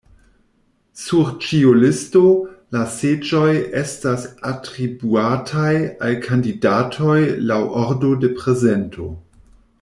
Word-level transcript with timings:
Sur 1.01 1.27
ĉiu 1.47 1.73
listo, 1.83 2.21
la 2.77 2.81
seĝoj 2.93 3.51
estas 3.83 4.25
atribuataj 4.53 5.69
al 6.09 6.19
kandidatoj 6.25 7.21
laŭ 7.53 7.61
ordo 7.85 8.15
de 8.25 8.33
prezento. 8.41 9.13